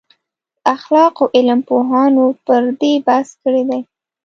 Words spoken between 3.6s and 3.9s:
دی.